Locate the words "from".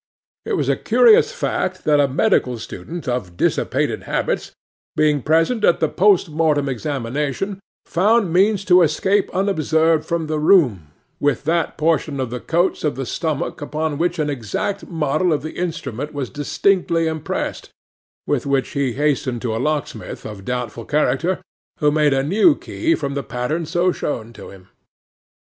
10.03-10.25, 22.95-23.13